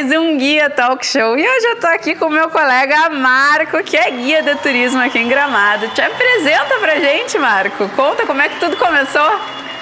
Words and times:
mais 0.00 0.12
um 0.12 0.38
Guia 0.38 0.70
Talk 0.70 1.04
Show. 1.04 1.36
E 1.36 1.46
hoje 1.46 1.66
eu 1.66 1.76
tô 1.80 1.86
aqui 1.88 2.14
com 2.14 2.30
meu 2.30 2.48
colega 2.48 3.10
Marco, 3.10 3.82
que 3.82 3.96
é 3.96 4.10
guia 4.10 4.42
de 4.42 4.54
turismo 4.56 5.00
aqui 5.00 5.18
em 5.18 5.28
Gramado. 5.28 5.88
Te 5.88 6.00
apresenta 6.00 6.78
pra 6.78 6.96
gente, 6.98 7.38
Marco. 7.38 7.86
Conta 7.90 8.24
como 8.24 8.40
é 8.40 8.48
que 8.48 8.58
tudo 8.58 8.76
começou. 8.78 9.30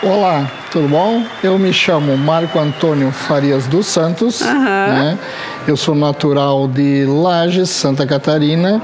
Olá, 0.01 0.49
tudo 0.71 0.87
bom? 0.87 1.25
Eu 1.43 1.59
me 1.59 1.73
chamo 1.73 2.17
Marco 2.17 2.57
Antônio 2.57 3.11
Farias 3.11 3.67
dos 3.67 3.87
Santos. 3.87 4.41
Uhum. 4.41 4.62
Né? 4.62 5.19
Eu 5.67 5.77
sou 5.77 5.93
natural 5.93 6.69
de 6.69 7.05
Lages, 7.05 7.69
Santa 7.71 8.07
Catarina, 8.07 8.80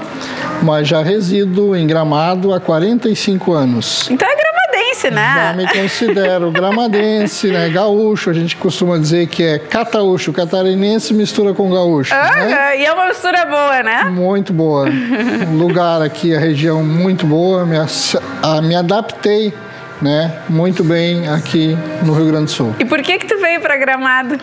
mas 0.61 0.89
já 0.89 1.05
resido 1.05 1.77
em 1.77 1.87
Gramado 1.87 2.53
há 2.53 2.59
45 2.59 3.53
anos. 3.53 4.11
Então 4.11 4.27
é 4.29 4.35
gramadense, 4.35 5.11
né? 5.13 5.35
Já 5.37 5.53
me 5.53 5.83
considero 5.83 6.51
gramadense, 6.51 7.47
né? 7.47 7.69
Gaúcho, 7.69 8.31
a 8.31 8.35
gente 8.35 8.57
costuma 8.57 8.99
dizer 8.99 9.29
que 9.29 9.45
é 9.45 9.61
cataúcho, 9.61 10.33
catarinense 10.33 11.15
mistura 11.15 11.55
com 11.55 11.71
gaúcho. 11.71 12.13
Ah, 12.13 12.45
né? 12.45 12.81
E 12.81 12.85
é 12.85 12.93
uma 12.93 13.07
mistura 13.07 13.47
boa, 13.47 13.83
né? 13.85 14.03
Muito 14.11 14.53
boa. 14.53 14.89
o 14.89 15.55
lugar 15.57 16.03
aqui, 16.03 16.35
a 16.35 16.41
região 16.41 16.83
muito 16.83 17.25
boa, 17.25 17.65
me, 17.65 17.77
a, 17.79 18.61
me 18.61 18.75
adaptei 18.75 19.55
né, 20.05 20.31
muito 20.51 20.85
bem 20.85 21.27
aqui 21.29 21.75
no 22.03 22.13
Rio 22.13 22.27
Grande 22.27 22.45
do 22.45 22.51
Sul. 22.51 22.75
E 22.79 22.85
por 22.85 23.01
que 23.01 23.19
que 23.19 23.27
tu 23.27 23.39
veio 23.39 23.59
para 23.63 23.75
Gramado? 23.79 24.39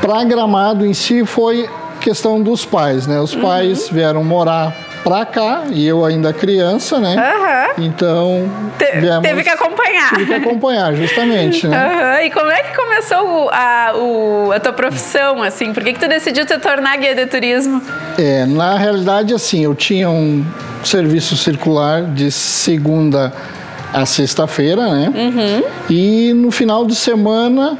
Para 0.00 0.24
Gramado 0.24 0.84
em 0.84 0.92
si 0.92 1.24
foi 1.24 1.70
questão 2.00 2.42
dos 2.42 2.64
pais, 2.64 3.06
né? 3.06 3.20
Os 3.20 3.36
pais 3.36 3.86
uhum. 3.86 3.94
vieram 3.94 4.24
morar 4.24 4.74
pra 5.04 5.24
cá 5.24 5.62
e 5.70 5.86
eu 5.86 6.04
ainda 6.04 6.32
criança, 6.32 6.98
né? 6.98 7.14
Uhum. 7.16 7.84
Então. 7.84 8.50
Te, 8.76 8.98
viemos, 8.98 9.22
teve 9.22 9.44
que 9.44 9.48
acompanhar. 9.48 10.08
Tive 10.10 10.26
que 10.26 10.34
acompanhar, 10.34 10.94
justamente, 10.94 11.68
né? 11.68 11.86
Uhum. 11.86 12.26
E 12.26 12.30
como 12.30 12.50
é 12.50 12.62
que 12.64 12.76
começou 12.76 13.50
a, 13.52 13.92
o, 13.94 14.50
a 14.52 14.58
tua 14.58 14.72
profissão, 14.72 15.40
assim? 15.40 15.72
Por 15.72 15.84
que, 15.84 15.92
que 15.92 16.00
tu 16.00 16.08
decidiu 16.08 16.44
te 16.44 16.58
tornar 16.58 16.96
guia 16.96 17.14
de 17.14 17.26
turismo? 17.26 17.80
É, 18.18 18.44
na 18.44 18.76
realidade, 18.76 19.32
assim, 19.32 19.62
eu 19.62 19.74
tinha 19.74 20.10
um 20.10 20.44
serviço 20.82 21.36
circular 21.36 22.02
de 22.02 22.32
segunda 22.32 23.32
a 23.56 23.57
sexta-feira, 24.06 24.88
né? 24.92 25.12
Uhum. 25.14 25.62
E 25.88 26.32
no 26.34 26.50
final 26.50 26.84
de 26.84 26.94
semana 26.94 27.78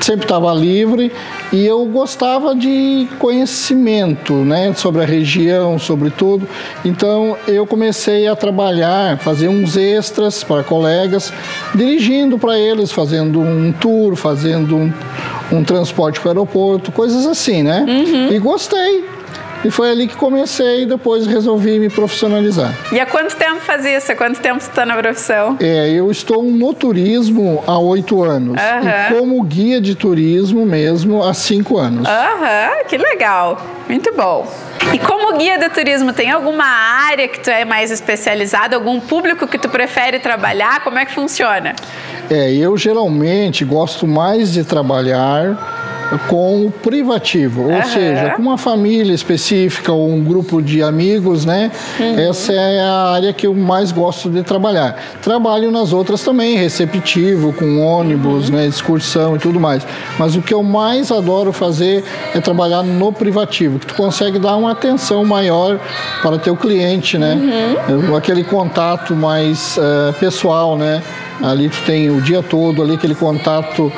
sempre 0.00 0.24
estava 0.24 0.52
livre 0.54 1.12
e 1.52 1.66
eu 1.66 1.84
gostava 1.86 2.54
de 2.54 3.08
conhecimento, 3.18 4.32
né, 4.32 4.72
sobre 4.74 5.02
a 5.02 5.04
região, 5.04 5.78
sobre 5.78 6.10
tudo. 6.10 6.46
Então 6.84 7.36
eu 7.46 7.66
comecei 7.66 8.26
a 8.26 8.36
trabalhar, 8.36 9.18
fazer 9.18 9.48
uns 9.48 9.76
extras 9.76 10.44
para 10.44 10.62
colegas, 10.62 11.32
dirigindo 11.74 12.38
para 12.38 12.58
eles, 12.58 12.92
fazendo 12.92 13.40
um 13.40 13.72
tour, 13.72 14.14
fazendo 14.14 14.76
um, 14.76 14.92
um 15.52 15.64
transporte 15.64 16.20
para 16.20 16.28
o 16.28 16.30
aeroporto, 16.30 16.92
coisas 16.92 17.26
assim, 17.26 17.62
né? 17.62 17.84
Uhum. 17.88 18.32
E 18.32 18.38
gostei. 18.38 19.17
E 19.64 19.70
foi 19.70 19.90
ali 19.90 20.06
que 20.06 20.16
comecei 20.16 20.82
e 20.82 20.86
depois 20.86 21.26
resolvi 21.26 21.78
me 21.78 21.88
profissionalizar. 21.88 22.72
E 22.92 23.00
há 23.00 23.06
quanto 23.06 23.34
tempo 23.36 23.60
faz 23.60 23.84
isso? 23.84 24.12
Há 24.12 24.14
quanto 24.14 24.40
tempo 24.40 24.60
você 24.60 24.70
está 24.70 24.86
na 24.86 24.96
profissão? 24.96 25.56
É, 25.60 25.90
eu 25.90 26.10
estou 26.10 26.42
no 26.42 26.72
turismo 26.72 27.62
há 27.66 27.78
oito 27.78 28.22
anos. 28.22 28.60
Uhum. 28.60 28.88
E 28.88 29.18
como 29.18 29.42
guia 29.42 29.80
de 29.80 29.94
turismo 29.94 30.64
mesmo 30.64 31.22
há 31.22 31.34
cinco 31.34 31.76
anos. 31.76 32.06
Aham, 32.06 32.70
uhum, 32.70 32.84
que 32.88 32.96
legal. 32.96 33.60
Muito 33.88 34.14
bom. 34.14 34.46
E 34.92 34.98
como 34.98 35.36
guia 35.36 35.58
de 35.58 35.68
turismo, 35.70 36.12
tem 36.12 36.30
alguma 36.30 36.64
área 36.64 37.26
que 37.28 37.40
tu 37.40 37.50
é 37.50 37.64
mais 37.64 37.90
especializado, 37.90 38.74
algum 38.74 39.00
público 39.00 39.46
que 39.46 39.58
tu 39.58 39.68
prefere 39.68 40.18
trabalhar? 40.18 40.82
Como 40.84 40.98
é 40.98 41.04
que 41.04 41.12
funciona? 41.12 41.74
É, 42.30 42.52
eu 42.52 42.76
geralmente 42.76 43.64
gosto 43.64 44.06
mais 44.06 44.52
de 44.52 44.64
trabalhar 44.64 45.87
com 46.28 46.66
o 46.66 46.70
privativo, 46.70 47.62
ou 47.62 47.70
uhum. 47.70 47.82
seja, 47.82 48.30
com 48.30 48.42
uma 48.42 48.56
família 48.56 49.12
específica 49.12 49.92
ou 49.92 50.10
um 50.10 50.22
grupo 50.22 50.62
de 50.62 50.82
amigos, 50.82 51.44
né? 51.44 51.70
Uhum. 51.98 52.18
Essa 52.18 52.52
é 52.52 52.80
a 52.80 53.10
área 53.10 53.32
que 53.32 53.46
eu 53.46 53.54
mais 53.54 53.92
gosto 53.92 54.30
de 54.30 54.42
trabalhar. 54.42 54.96
Trabalho 55.22 55.70
nas 55.70 55.92
outras 55.92 56.22
também, 56.22 56.56
receptivo, 56.56 57.52
com 57.52 57.80
ônibus, 57.80 58.48
uhum. 58.48 58.56
né, 58.56 58.66
excursão 58.66 59.36
e 59.36 59.38
tudo 59.38 59.60
mais. 59.60 59.86
Mas 60.18 60.34
o 60.34 60.42
que 60.42 60.54
eu 60.54 60.62
mais 60.62 61.12
adoro 61.12 61.52
fazer 61.52 62.04
é 62.34 62.40
trabalhar 62.40 62.82
no 62.82 63.12
privativo, 63.12 63.78
que 63.78 63.86
tu 63.86 63.94
consegue 63.94 64.38
dar 64.38 64.56
uma 64.56 64.72
atenção 64.72 65.24
maior 65.24 65.78
para 66.22 66.38
teu 66.38 66.56
cliente, 66.56 67.18
né? 67.18 67.34
Uhum. 67.88 68.16
Aquele 68.16 68.44
contato 68.44 69.14
mais 69.14 69.76
uh, 69.76 70.12
pessoal, 70.14 70.76
né? 70.76 71.02
Ali 71.42 71.68
tu 71.68 71.80
tem 71.84 72.10
o 72.10 72.20
dia 72.20 72.42
todo 72.42 72.82
ali 72.82 72.94
aquele 72.94 73.14
contato 73.14 73.92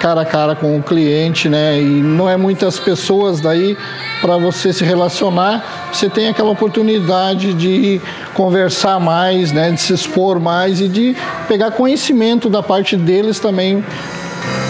cara 0.00 0.20
a 0.20 0.24
cara 0.24 0.54
com 0.54 0.76
o 0.76 0.82
cliente, 0.82 1.48
né? 1.48 1.80
E 1.80 2.02
não 2.02 2.28
é 2.28 2.36
muitas 2.36 2.78
pessoas 2.78 3.40
daí 3.40 3.76
para 4.20 4.36
você 4.36 4.72
se 4.72 4.84
relacionar, 4.84 5.90
você 5.92 6.08
tem 6.08 6.28
aquela 6.28 6.50
oportunidade 6.50 7.54
de 7.54 8.00
conversar 8.34 9.00
mais, 9.00 9.52
né? 9.52 9.70
De 9.70 9.80
se 9.80 9.92
expor 9.92 10.38
mais 10.38 10.80
e 10.80 10.88
de 10.88 11.16
pegar 11.48 11.70
conhecimento 11.70 12.48
da 12.48 12.62
parte 12.62 12.96
deles 12.96 13.40
também 13.40 13.84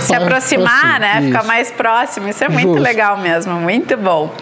se 0.07 0.15
aproximar, 0.15 1.01
né? 1.01 1.19
Isso. 1.19 1.27
Ficar 1.27 1.45
mais 1.45 1.71
próximo. 1.71 2.29
Isso 2.29 2.45
é 2.45 2.49
muito 2.49 2.69
Justo. 2.69 2.83
legal 2.83 3.19
mesmo, 3.19 3.55
muito 3.55 3.97
bom. 3.97 4.33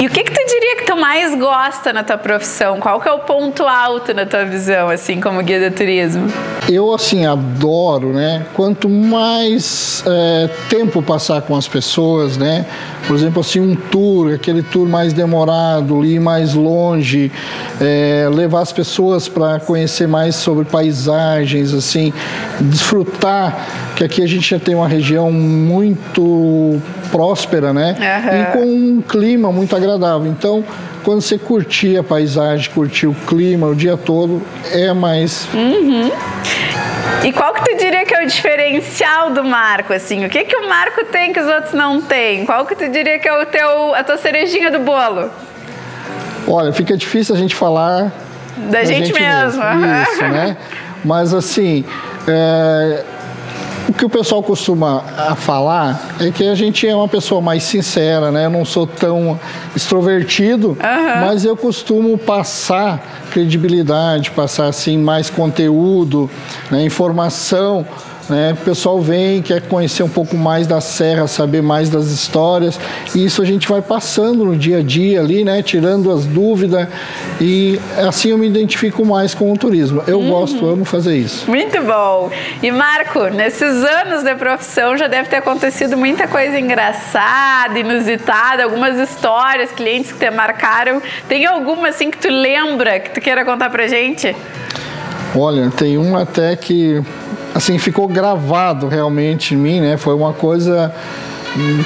E 0.00 0.06
o 0.06 0.10
que 0.10 0.24
que 0.24 0.32
tu 0.32 0.46
diria 0.46 0.76
que 0.76 0.84
tu 0.86 0.96
mais 0.96 1.34
gosta 1.34 1.92
na 1.92 2.02
tua 2.02 2.16
profissão? 2.16 2.80
Qual 2.80 3.00
que 3.00 3.08
é 3.08 3.12
o 3.12 3.18
ponto 3.18 3.64
alto 3.64 4.14
na 4.14 4.24
tua 4.24 4.44
visão, 4.46 4.88
assim, 4.88 5.20
como 5.20 5.42
guia 5.42 5.60
de 5.60 5.76
turismo? 5.76 6.26
Eu, 6.68 6.94
assim, 6.94 7.26
adoro, 7.26 8.12
né? 8.12 8.46
Quanto 8.54 8.88
mais 8.88 10.02
é, 10.06 10.48
tempo 10.70 11.02
passar 11.02 11.42
com 11.42 11.54
as 11.54 11.68
pessoas, 11.68 12.38
né? 12.38 12.64
Por 13.06 13.14
exemplo, 13.14 13.40
assim, 13.40 13.60
um 13.60 13.74
tour, 13.74 14.32
aquele 14.34 14.62
tour 14.62 14.88
mais 14.88 15.12
demorado, 15.12 16.02
ir 16.04 16.18
mais 16.18 16.54
longe, 16.54 17.30
é, 17.78 18.26
levar 18.32 18.60
as 18.60 18.72
pessoas 18.72 19.28
para 19.28 19.60
conhecer 19.60 20.08
mais 20.08 20.34
sobre 20.36 20.64
paisagens, 20.64 21.74
assim, 21.74 22.12
desfrutar 22.60 23.66
que 24.00 24.04
aqui 24.04 24.22
a 24.22 24.26
gente 24.26 24.48
já 24.48 24.58
tem 24.58 24.74
uma 24.74 24.88
região 24.88 25.09
muito 25.18 26.80
próspera, 27.10 27.72
né? 27.72 27.96
Uhum. 27.98 28.40
E 28.40 28.44
com 28.52 28.66
um 28.66 29.02
clima 29.02 29.50
muito 29.50 29.74
agradável. 29.74 30.30
Então, 30.30 30.64
quando 31.02 31.20
você 31.20 31.38
curtir 31.38 31.96
a 31.96 32.02
paisagem, 32.02 32.70
curtir 32.70 33.06
o 33.06 33.14
clima 33.14 33.66
o 33.66 33.74
dia 33.74 33.96
todo, 33.96 34.42
é 34.70 34.92
mais. 34.92 35.48
Uhum. 35.54 36.10
E 37.24 37.32
qual 37.32 37.52
que 37.52 37.64
tu 37.64 37.76
diria 37.76 38.04
que 38.04 38.14
é 38.14 38.24
o 38.24 38.26
diferencial 38.26 39.30
do 39.30 39.44
Marco, 39.44 39.92
assim? 39.92 40.24
O 40.24 40.28
que 40.28 40.44
que 40.44 40.56
o 40.56 40.68
Marco 40.68 41.04
tem 41.06 41.32
que 41.32 41.40
os 41.40 41.46
outros 41.46 41.72
não 41.74 42.00
têm? 42.00 42.46
Qual 42.46 42.64
que 42.64 42.74
tu 42.74 42.88
diria 42.88 43.18
que 43.18 43.28
é 43.28 43.42
o 43.42 43.46
teu, 43.46 43.94
a 43.94 44.04
tua 44.04 44.16
cerejinha 44.16 44.70
do 44.70 44.78
bolo? 44.80 45.30
Olha, 46.46 46.72
fica 46.72 46.96
difícil 46.96 47.34
a 47.34 47.38
gente 47.38 47.54
falar 47.54 48.12
da, 48.56 48.78
da 48.78 48.84
gente, 48.84 49.08
gente, 49.08 49.20
mesmo. 49.20 49.62
mesmo. 49.62 50.02
Isso, 50.02 50.22
né? 50.22 50.56
Mas 51.04 51.32
assim, 51.32 51.84
é, 52.26 53.04
o 53.90 53.92
que 53.92 54.04
o 54.04 54.08
pessoal 54.08 54.40
costuma 54.40 55.02
a 55.16 55.34
falar 55.34 56.14
é 56.20 56.30
que 56.30 56.46
a 56.46 56.54
gente 56.54 56.86
é 56.86 56.94
uma 56.94 57.08
pessoa 57.08 57.40
mais 57.40 57.64
sincera, 57.64 58.30
né? 58.30 58.46
Eu 58.46 58.50
não 58.50 58.64
sou 58.64 58.86
tão 58.86 59.38
extrovertido, 59.74 60.68
uhum. 60.68 61.20
mas 61.26 61.44
eu 61.44 61.56
costumo 61.56 62.16
passar 62.16 63.26
credibilidade, 63.32 64.30
passar 64.30 64.66
assim 64.66 64.96
mais 64.96 65.28
conteúdo, 65.28 66.30
né? 66.70 66.84
informação 66.84 67.84
né? 68.30 68.52
O 68.52 68.64
pessoal 68.64 69.00
vem, 69.00 69.42
quer 69.42 69.62
conhecer 69.62 70.02
um 70.02 70.08
pouco 70.08 70.36
mais 70.36 70.66
da 70.66 70.80
serra, 70.80 71.26
saber 71.26 71.62
mais 71.62 71.90
das 71.90 72.06
histórias, 72.06 72.78
e 73.14 73.24
isso 73.24 73.42
a 73.42 73.44
gente 73.44 73.68
vai 73.68 73.82
passando 73.82 74.44
no 74.44 74.56
dia 74.56 74.78
a 74.78 74.82
dia 74.82 75.20
ali, 75.20 75.44
né? 75.44 75.62
tirando 75.62 76.10
as 76.10 76.24
dúvidas, 76.24 76.88
e 77.40 77.78
assim 77.98 78.30
eu 78.30 78.38
me 78.38 78.46
identifico 78.46 79.04
mais 79.04 79.34
com 79.34 79.52
o 79.52 79.56
turismo. 79.56 80.02
Eu 80.06 80.20
uhum. 80.20 80.30
gosto, 80.30 80.66
amo 80.66 80.84
fazer 80.84 81.16
isso. 81.16 81.50
Muito 81.50 81.80
bom! 81.82 82.30
E 82.62 82.70
Marco, 82.70 83.24
nesses 83.28 83.84
anos 83.84 84.22
de 84.22 84.34
profissão 84.34 84.96
já 84.96 85.06
deve 85.06 85.28
ter 85.28 85.36
acontecido 85.36 85.96
muita 85.96 86.28
coisa 86.28 86.58
engraçada, 86.58 87.78
inusitada, 87.78 88.64
algumas 88.64 88.96
histórias, 88.98 89.70
clientes 89.70 90.12
que 90.12 90.18
te 90.18 90.30
marcaram. 90.30 91.02
Tem 91.28 91.46
alguma 91.46 91.88
assim 91.88 92.10
que 92.10 92.18
tu 92.18 92.28
lembra, 92.28 93.00
que 93.00 93.10
tu 93.10 93.20
queira 93.20 93.44
contar 93.44 93.70
pra 93.70 93.86
gente? 93.86 94.34
Olha, 95.34 95.70
tem 95.70 95.96
uma 95.96 96.22
até 96.22 96.56
que 96.56 97.02
assim 97.54 97.78
ficou 97.78 98.08
gravado 98.08 98.88
realmente 98.88 99.54
em 99.54 99.56
mim, 99.56 99.80
né? 99.80 99.96
Foi 99.96 100.14
uma 100.14 100.32
coisa 100.32 100.92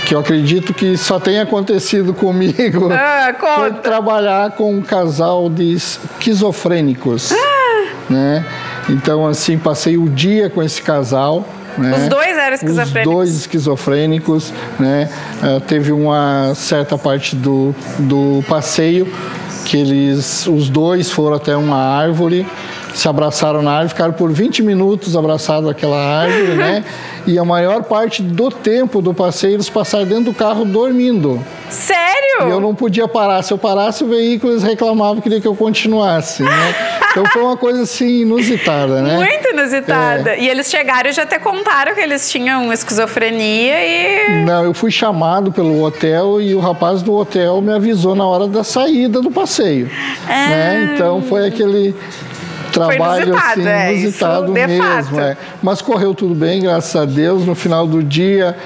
que 0.06 0.14
eu 0.14 0.18
acredito 0.18 0.74
que 0.74 0.96
só 0.96 1.18
tem 1.18 1.40
acontecido 1.40 2.12
comigo. 2.12 2.90
Ah, 2.94 3.34
Foi 3.56 3.72
trabalhar 3.72 4.50
com 4.52 4.74
um 4.74 4.82
casal 4.82 5.48
de 5.48 5.72
esquizofrênicos, 5.72 7.32
ah. 7.32 7.86
né? 8.10 8.44
Então 8.88 9.26
assim 9.26 9.56
passei 9.56 9.96
o 9.96 10.08
dia 10.08 10.50
com 10.50 10.62
esse 10.62 10.82
casal. 10.82 11.46
Né? 11.78 11.96
Os 11.96 12.08
dois 12.08 12.36
eram 12.36 12.54
esquizofrênicos? 12.54 13.12
Os 13.12 13.18
dois 13.18 13.34
esquizofrênicos, 13.34 14.52
né? 14.78 15.08
Uh, 15.42 15.60
teve 15.60 15.90
uma 15.92 16.52
certa 16.54 16.96
parte 16.98 17.34
do, 17.34 17.74
do 17.98 18.44
passeio 18.46 19.10
que 19.64 19.78
eles, 19.78 20.46
os 20.46 20.68
dois 20.68 21.10
foram 21.10 21.36
até 21.36 21.56
uma 21.56 21.78
árvore 21.78 22.46
se 22.94 23.08
abraçaram 23.08 23.60
na 23.60 23.72
árvore, 23.72 23.88
ficaram 23.88 24.12
por 24.12 24.32
20 24.32 24.62
minutos 24.62 25.16
abraçados 25.16 25.68
àquela 25.68 25.98
árvore, 25.98 26.54
né? 26.54 26.84
E 27.26 27.38
a 27.38 27.44
maior 27.44 27.84
parte 27.84 28.22
do 28.22 28.50
tempo 28.50 29.00
do 29.00 29.14
passeio 29.14 29.54
eles 29.54 29.70
passaram 29.70 30.04
dentro 30.04 30.24
do 30.24 30.34
carro 30.34 30.62
dormindo. 30.66 31.42
Sério? 31.70 32.48
E 32.48 32.50
eu 32.50 32.60
não 32.60 32.74
podia 32.74 33.08
parar. 33.08 33.42
Se 33.42 33.50
eu 33.50 33.56
parasse, 33.56 34.04
o 34.04 34.08
veículo 34.08 34.52
eles 34.52 34.62
reclamavam, 34.62 35.22
queria 35.22 35.40
que 35.40 35.48
eu 35.48 35.56
continuasse, 35.56 36.42
né? 36.42 36.74
Então 37.14 37.24
foi 37.26 37.42
uma 37.42 37.56
coisa 37.56 37.82
assim 37.82 38.22
inusitada, 38.22 39.00
né? 39.00 39.16
Muito 39.16 39.48
inusitada. 39.50 40.30
É. 40.30 40.40
E 40.40 40.48
eles 40.48 40.68
chegaram 40.68 41.08
e 41.08 41.12
já 41.12 41.22
até 41.22 41.38
contaram 41.38 41.94
que 41.94 42.00
eles 42.00 42.28
tinham 42.28 42.72
esquizofrenia 42.72 43.76
e. 43.86 44.44
Não, 44.44 44.64
eu 44.64 44.74
fui 44.74 44.90
chamado 44.90 45.52
pelo 45.52 45.80
hotel 45.80 46.42
e 46.42 46.56
o 46.56 46.58
rapaz 46.58 47.02
do 47.02 47.14
hotel 47.14 47.62
me 47.62 47.72
avisou 47.72 48.16
na 48.16 48.26
hora 48.26 48.48
da 48.48 48.64
saída 48.64 49.20
do 49.20 49.30
passeio. 49.30 49.88
Ah. 50.28 50.48
Né? 50.48 50.90
Então 50.92 51.22
foi 51.22 51.46
aquele 51.46 51.94
trabalho 52.74 53.28
inusitado, 53.28 53.60
assim, 53.60 53.68
é, 53.68 53.94
inusitado 53.94 54.52
mesmo. 54.52 55.20
É. 55.20 55.36
Mas 55.62 55.80
correu 55.80 56.14
tudo 56.14 56.34
bem, 56.34 56.60
graças 56.60 56.94
a 56.94 57.04
Deus. 57.04 57.46
No 57.46 57.54
final 57.54 57.86
do 57.86 58.02
dia, 58.02 58.56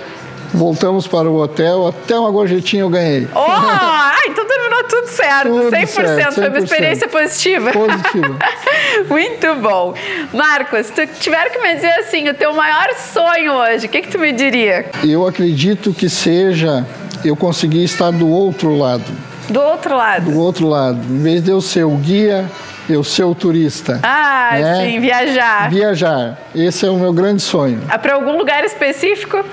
voltamos 0.52 1.06
para 1.06 1.28
o 1.28 1.40
hotel, 1.40 1.88
até 1.88 2.18
uma 2.18 2.30
gorjetinha 2.30 2.82
eu 2.82 2.88
ganhei. 2.88 3.28
Oh, 3.34 3.38
ai, 3.48 4.28
então 4.28 4.46
terminou 4.46 4.84
tudo 4.84 5.06
certo, 5.08 5.48
tudo 5.48 5.70
100%, 5.70 5.86
certo, 5.86 6.30
100%. 6.30 6.34
Foi 6.34 6.48
uma 6.48 6.58
experiência 6.58 7.08
positiva. 7.08 7.70
Positiva. 7.72 8.36
Muito 9.08 9.54
bom. 9.56 9.94
Marcos, 10.32 10.86
se 10.86 10.92
tu 10.92 11.06
tiver 11.20 11.50
que 11.50 11.58
me 11.58 11.74
dizer 11.74 11.92
assim, 12.00 12.28
o 12.28 12.34
teu 12.34 12.54
maior 12.54 12.94
sonho 12.94 13.52
hoje, 13.52 13.86
o 13.86 13.88
que, 13.88 14.02
que 14.02 14.08
tu 14.08 14.18
me 14.18 14.32
diria? 14.32 14.86
Eu 15.04 15.26
acredito 15.26 15.92
que 15.92 16.08
seja 16.08 16.86
eu 17.24 17.36
conseguir 17.36 17.84
estar 17.84 18.10
do 18.10 18.28
outro 18.28 18.76
lado. 18.76 19.04
Do 19.48 19.60
outro 19.60 19.96
lado? 19.96 20.30
Do 20.30 20.38
outro 20.38 20.68
lado. 20.68 20.98
Em 21.10 21.22
vez 21.22 21.42
de 21.42 21.50
eu 21.50 21.60
ser 21.60 21.84
o 21.84 21.96
guia, 21.96 22.50
eu 22.88 23.04
ser 23.04 23.24
o 23.24 23.34
turista. 23.34 24.00
Ah, 24.02 24.50
né? 24.52 24.86
sim, 24.86 25.00
viajar. 25.00 25.70
Viajar. 25.70 26.38
Esse 26.54 26.86
é 26.86 26.90
o 26.90 26.96
meu 26.96 27.12
grande 27.12 27.42
sonho. 27.42 27.80
Ah, 27.88 27.98
Para 27.98 28.14
algum 28.14 28.36
lugar 28.36 28.64
específico? 28.64 29.44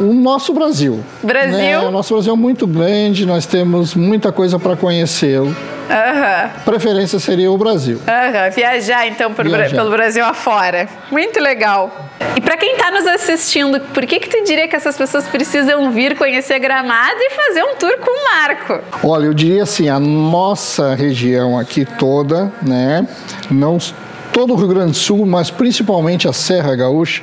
O 0.00 0.14
nosso 0.14 0.52
Brasil. 0.54 1.00
Brasil? 1.22 1.58
Né? 1.58 1.78
O 1.78 1.90
nosso 1.90 2.14
Brasil 2.14 2.32
é 2.32 2.36
muito 2.36 2.66
grande, 2.66 3.26
nós 3.26 3.46
temos 3.46 3.94
muita 3.94 4.30
coisa 4.30 4.58
para 4.58 4.76
conhecer. 4.76 5.40
Uhum. 5.88 6.50
Preferência 6.64 7.18
seria 7.18 7.50
o 7.50 7.56
Brasil. 7.56 7.98
Uhum. 7.98 8.50
Viajar, 8.54 9.06
então, 9.06 9.32
Viajar. 9.32 9.76
pelo 9.76 9.90
Brasil 9.90 10.24
afora. 10.24 10.88
Muito 11.10 11.40
legal. 11.40 11.90
E 12.36 12.40
para 12.40 12.56
quem 12.56 12.72
está 12.72 12.90
nos 12.90 13.06
assistindo, 13.06 13.80
por 13.80 14.04
que 14.06 14.20
que 14.20 14.28
tu 14.28 14.44
diria 14.44 14.68
que 14.68 14.76
essas 14.76 14.96
pessoas 14.96 15.26
precisam 15.26 15.90
vir 15.90 16.16
conhecer 16.16 16.58
Gramado 16.58 17.18
e 17.18 17.30
fazer 17.30 17.62
um 17.62 17.74
tour 17.76 17.96
com 17.98 18.10
o 18.10 18.24
Marco? 18.24 18.80
Olha, 19.02 19.26
eu 19.26 19.34
diria 19.34 19.62
assim, 19.62 19.88
a 19.88 19.98
nossa 19.98 20.94
região 20.94 21.58
aqui 21.58 21.84
toda, 21.84 22.52
né, 22.62 23.06
não 23.50 23.78
todo 24.32 24.52
o 24.52 24.56
Rio 24.56 24.68
Grande 24.68 24.92
do 24.92 24.96
Sul, 24.96 25.26
mas 25.26 25.50
principalmente 25.50 26.28
a 26.28 26.32
Serra 26.32 26.76
Gaúcha, 26.76 27.22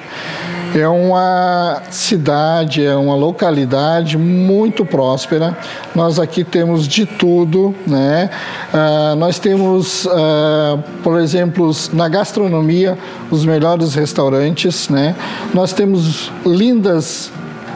é 0.80 0.88
uma 0.88 1.82
cidade, 1.90 2.86
é 2.86 2.96
uma 2.96 3.16
localidade 3.16 4.18
muito 4.18 4.86
próspera. 4.86 5.58
Nós 5.96 6.20
aqui 6.20 6.44
temos 6.44 6.88
de 6.88 7.06
tudo, 7.06 7.74
né? 7.88 8.30
Uh, 8.74 9.16
nós 9.16 9.40
temos, 9.40 10.06
uh, 10.06 10.78
por 11.02 11.20
exemplo, 11.20 11.72
na 11.94 12.10
gastronomia, 12.10 12.98
os 13.32 13.46
melhores 13.46 13.96
restaurantes, 13.96 14.90
né? 14.90 15.16
Nós 15.54 15.72
temos 15.72 16.32
lindas 16.46 17.32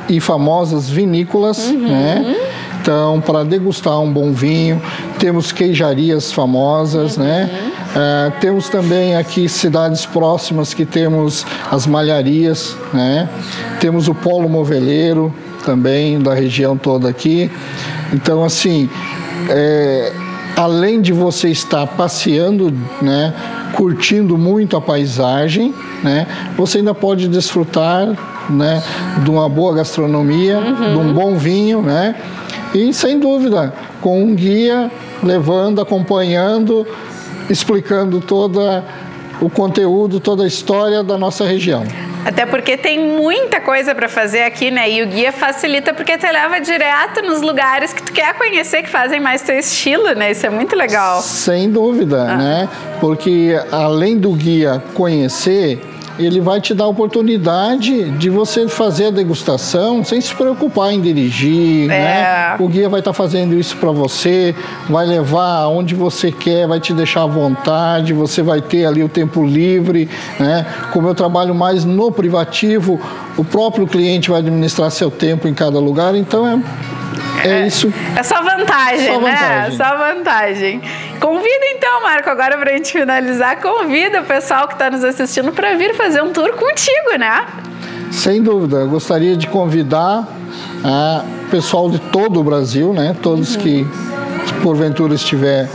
e 0.09 0.19
famosas 0.19 0.89
vinícolas, 0.89 1.69
uhum. 1.69 1.87
né? 1.87 2.35
Então, 2.81 3.19
para 3.21 3.43
degustar 3.43 3.99
um 3.99 4.11
bom 4.11 4.31
vinho, 4.31 4.81
temos 5.17 5.51
queijarias 5.51 6.31
famosas, 6.31 7.17
uhum. 7.17 7.23
né? 7.23 7.49
Temos 8.39 8.69
também 8.69 9.15
aqui 9.15 9.49
cidades 9.49 10.05
próximas 10.05 10.73
que 10.73 10.85
temos 10.85 11.45
as 11.71 11.85
malharias, 11.87 12.75
né? 12.93 13.27
Temos 13.79 14.07
o 14.07 14.15
polo 14.15 14.47
moveleiro 14.47 15.33
também 15.65 16.19
da 16.19 16.33
região 16.33 16.77
toda 16.77 17.09
aqui. 17.09 17.51
Então, 18.13 18.43
assim, 18.43 18.89
é, 19.49 20.13
além 20.55 21.01
de 21.01 21.11
você 21.11 21.49
estar 21.49 21.85
passeando, 21.87 22.73
né? 23.01 23.33
Curtindo 23.73 24.37
muito 24.37 24.75
a 24.77 24.81
paisagem, 24.81 25.73
né? 26.03 26.27
Você 26.57 26.79
ainda 26.79 26.93
pode 26.93 27.27
desfrutar, 27.27 28.07
né? 28.49 28.81
De 29.23 29.29
uma 29.29 29.49
boa 29.49 29.75
gastronomia, 29.75 30.59
uhum. 30.59 30.91
de 30.91 30.97
um 30.97 31.13
bom 31.13 31.35
vinho, 31.35 31.81
né? 31.81 32.15
E 32.73 32.93
sem 32.93 33.19
dúvida, 33.19 33.73
com 34.01 34.23
um 34.23 34.35
guia 34.35 34.91
levando, 35.23 35.81
acompanhando, 35.81 36.85
explicando 37.49 38.21
toda 38.21 38.83
o 39.41 39.49
conteúdo, 39.49 40.19
toda 40.19 40.43
a 40.43 40.47
história 40.47 41.01
da 41.01 41.17
nossa 41.17 41.45
região. 41.45 41.83
Até 42.25 42.45
porque 42.45 42.75
tem 42.75 42.99
muita 42.99 43.61
coisa 43.61 43.95
para 43.95 44.09
fazer 44.09 44.43
aqui, 44.43 44.69
né? 44.69 44.91
E 44.91 45.01
o 45.01 45.07
guia 45.07 45.31
facilita 45.31 45.93
porque 45.93 46.17
te 46.17 46.29
leva 46.29 46.59
direto 46.59 47.21
nos 47.21 47.41
lugares 47.41 47.93
que 47.93 48.03
tu 48.03 48.11
quer 48.11 48.33
conhecer, 48.37 48.83
que 48.83 48.89
fazem 48.89 49.19
mais 49.19 49.41
teu 49.41 49.57
estilo, 49.57 50.13
né? 50.13 50.31
Isso 50.31 50.45
é 50.45 50.49
muito 50.49 50.75
legal. 50.75 51.21
Sem 51.21 51.71
dúvida, 51.71 52.23
ah. 52.23 52.35
né? 52.35 52.69
Porque 52.99 53.57
além 53.71 54.17
do 54.17 54.33
guia 54.33 54.83
conhecer, 54.93 55.81
ele 56.19 56.41
vai 56.41 56.59
te 56.59 56.73
dar 56.73 56.83
a 56.83 56.87
oportunidade 56.87 58.11
de 58.11 58.29
você 58.29 58.67
fazer 58.67 59.07
a 59.07 59.09
degustação 59.09 60.03
sem 60.03 60.19
se 60.19 60.35
preocupar 60.35 60.93
em 60.93 60.99
dirigir, 60.99 61.87
né? 61.87 61.95
é. 61.95 61.99
né? 61.99 62.57
O 62.59 62.67
guia 62.67 62.89
vai 62.89 62.99
estar 62.99 63.11
tá 63.11 63.13
fazendo 63.15 63.55
isso 63.55 63.77
para 63.77 63.91
você, 63.91 64.53
vai 64.89 65.05
levar 65.05 65.61
aonde 65.61 65.95
você 65.95 66.31
quer, 66.31 66.67
vai 66.67 66.79
te 66.79 66.93
deixar 66.93 67.23
à 67.23 67.27
vontade, 67.27 68.13
você 68.13 68.41
vai 68.41 68.61
ter 68.61 68.85
ali 68.85 69.03
o 69.03 69.09
tempo 69.09 69.45
livre, 69.45 70.09
né? 70.39 70.65
Como 70.91 71.07
eu 71.07 71.15
trabalho 71.15 71.55
mais 71.55 71.85
no 71.85 72.11
privativo, 72.11 72.99
o 73.37 73.45
próprio 73.45 73.87
cliente 73.87 74.29
vai 74.29 74.39
administrar 74.39 74.91
seu 74.91 75.09
tempo 75.09 75.47
em 75.47 75.53
cada 75.53 75.79
lugar, 75.79 76.15
então 76.15 76.45
é 76.45 76.59
é, 77.43 77.67
isso. 77.67 77.91
É 78.15 78.23
só 78.23 78.41
vantagem, 78.41 79.07
só 79.07 79.19
né? 79.21 79.31
Vantagem. 79.31 79.77
Só 79.77 79.97
vantagem. 79.97 80.81
Convida 81.19 81.65
então, 81.75 82.01
Marco, 82.01 82.29
agora 82.29 82.57
para 82.57 82.71
a 82.71 82.73
gente 82.73 82.91
finalizar, 82.91 83.61
convida 83.61 84.21
o 84.21 84.25
pessoal 84.25 84.67
que 84.67 84.73
está 84.73 84.89
nos 84.89 85.03
assistindo 85.03 85.51
para 85.51 85.75
vir 85.75 85.95
fazer 85.95 86.21
um 86.21 86.31
tour 86.31 86.51
contigo, 86.53 87.17
né? 87.17 87.45
Sem 88.11 88.41
dúvida. 88.41 88.77
Eu 88.77 88.89
gostaria 88.89 89.35
de 89.35 89.47
convidar 89.47 90.27
o 91.45 91.49
pessoal 91.49 91.89
de 91.89 91.99
todo 91.99 92.39
o 92.39 92.43
Brasil, 92.43 92.93
né? 92.93 93.15
Todos 93.21 93.55
uhum. 93.55 93.61
que 93.61 93.87
porventura 94.61 95.13
estiver 95.13 95.69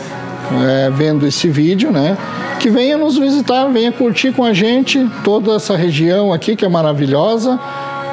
é, 0.67 0.91
vendo 0.91 1.27
esse 1.27 1.49
vídeo, 1.49 1.91
né? 1.91 2.17
Que 2.59 2.71
venha 2.71 2.97
nos 2.97 3.19
visitar, 3.19 3.67
venha 3.67 3.93
curtir 3.93 4.33
com 4.33 4.45
a 4.45 4.53
gente 4.53 5.09
toda 5.23 5.57
essa 5.57 5.77
região 5.77 6.33
aqui 6.33 6.57
que 6.57 6.65
é 6.65 6.69
maravilhosa. 6.69 7.59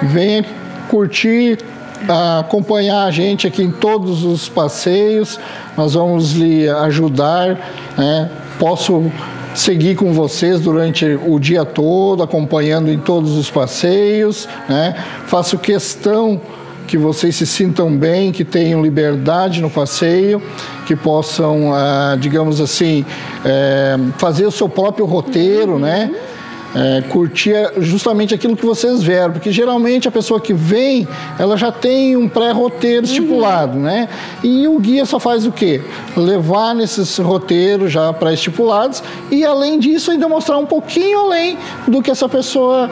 Venha 0.04 0.44
curtir 0.90 1.60
acompanhar 2.39 3.05
a 3.05 3.12
gente 3.12 3.48
aqui 3.48 3.63
em 3.63 3.72
todos 3.72 4.24
os 4.24 4.50
passeios. 4.50 5.39
Nós 5.77 5.93
vamos 5.93 6.34
lhe 6.34 6.67
ajudar. 6.67 7.58
Né? 7.98 8.29
Posso 8.60 9.12
seguir 9.53 9.96
com 9.96 10.13
vocês 10.13 10.60
durante 10.60 11.05
o 11.05 11.39
dia 11.39 11.65
todo, 11.65 12.24
acompanhando 12.24 12.91
em 12.91 12.98
todos 12.98 13.38
os 13.38 13.50
passeios. 13.50 14.48
Né? 14.67 14.96
Faço 15.27 15.58
questão 15.58 16.39
que 16.88 16.98
vocês 16.98 17.38
se 17.38 17.46
sintam 17.46 17.96
bem, 17.96 18.34
que 18.34 18.43
tenham 18.43 18.81
liberdade 18.81 19.62
no 19.62 19.70
passeio, 19.70 20.41
que 20.86 20.93
possam, 20.93 21.74
ah, 21.74 22.17
digamos 22.20 22.60
assim, 22.60 23.05
eh, 23.46 23.98
fazer 24.17 24.46
o 24.46 24.51
seu 24.51 24.67
próprio 24.67 25.05
roteiro, 25.05 25.79
né? 25.79 26.12
É, 26.75 27.01
curtir 27.10 27.72
justamente 27.78 28.34
aquilo 28.34 28.56
que 28.56 28.66
vocês 28.66 29.01
vieram, 29.04 29.34
porque 29.34 29.51
geralmente 29.51 30.08
a 30.08 30.12
pessoa 30.12 30.40
que 30.40 30.54
vem, 30.54 31.08
ela 31.38 31.58
já 31.58 31.72
tem 31.72 32.16
um 32.16 32.28
pré-roteiro 32.28 33.06
estipulado, 33.06 33.78
uhum. 33.78 33.84
né? 33.84 34.10
E 34.44 34.68
o 34.68 34.80
guia 34.80 35.06
só 35.06 35.20
faz 35.20 35.46
o 35.46 35.51
quê? 35.51 35.82
Levar 36.16 36.74
nesses 36.74 37.18
roteiros 37.18 37.92
já 37.92 38.12
pré-estipulados 38.13 39.04
e 39.30 39.46
além 39.46 39.80
disso 39.80 40.12
ainda 40.12 40.28
mostrar 40.28 40.58
um 40.58 40.66
pouquinho 40.66 41.20
além 41.20 41.58
do 41.88 42.01
que 42.01 42.12
essa 42.12 42.30
pessoa 42.30 42.90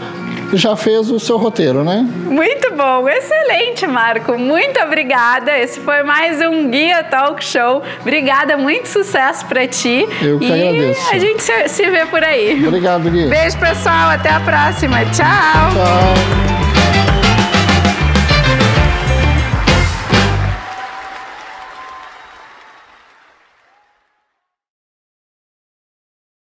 já 0.54 0.76
fez 0.76 1.10
o 1.12 1.20
seu 1.20 1.38
roteiro, 1.38 1.84
né? 1.84 2.06
Muito 2.26 2.74
bom, 2.76 3.08
excelente, 3.08 3.86
Marco. 3.88 4.38
Muito 4.38 4.80
obrigada. 4.82 5.58
Esse 5.58 5.80
foi 5.80 6.04
mais 6.04 6.42
um 6.42 6.70
Guia 6.70 7.04
Talk 7.04 7.44
Show. 7.44 7.84
Obrigada, 8.02 8.58
muito 8.58 8.88
sucesso 8.88 9.46
para 9.46 9.68
ti. 9.68 10.08
Eu 10.22 10.40
que 10.40 10.46
e 10.46 10.54
agradeço. 10.54 11.10
a 11.14 11.20
gente 11.20 11.44
se, 11.44 11.90
vê 11.90 12.06
por 12.06 12.24
aí. 12.24 12.66
Obrigado, 12.66 13.10
Gui. 13.10 13.28
Beijo, 13.28 13.58
pessoal. 13.58 14.10
Até 14.10 14.30
a 14.30 14.40
próxima. 14.40 14.98
Tchau. 15.06 15.70
Tchau. 15.74 16.69